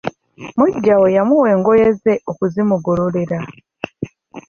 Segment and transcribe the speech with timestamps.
[0.57, 3.39] Muggya we yamuwa engoye ze okuzimugololera.